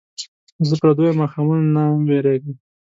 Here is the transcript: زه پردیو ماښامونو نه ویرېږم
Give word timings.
زه 0.67 0.73
پردیو 0.81 1.17
ماښامونو 1.21 1.65
نه 1.75 1.83
ویرېږم 2.07 2.55